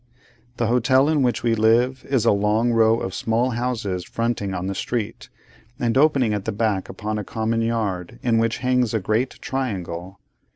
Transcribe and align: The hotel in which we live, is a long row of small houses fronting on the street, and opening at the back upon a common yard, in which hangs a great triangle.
The 0.57 0.65
hotel 0.65 1.07
in 1.09 1.21
which 1.21 1.43
we 1.43 1.53
live, 1.53 2.03
is 2.09 2.25
a 2.25 2.31
long 2.31 2.71
row 2.71 2.99
of 2.99 3.13
small 3.13 3.51
houses 3.51 4.03
fronting 4.03 4.51
on 4.51 4.65
the 4.65 4.73
street, 4.73 5.29
and 5.77 5.95
opening 5.95 6.33
at 6.33 6.45
the 6.45 6.51
back 6.51 6.89
upon 6.89 7.19
a 7.19 7.23
common 7.23 7.61
yard, 7.61 8.17
in 8.23 8.39
which 8.39 8.57
hangs 8.65 8.95
a 8.95 8.99
great 8.99 9.39
triangle. 9.43 10.19